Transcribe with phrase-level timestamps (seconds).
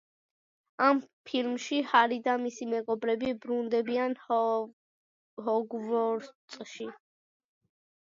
[0.85, 6.93] ამ ფილმში ჰარი და მისი მეგობრები ბრუნდებიან ჰოგვორტსში.